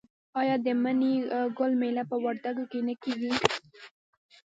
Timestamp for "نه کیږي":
2.87-3.31